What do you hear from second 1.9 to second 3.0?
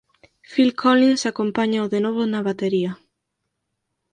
de novo na batería.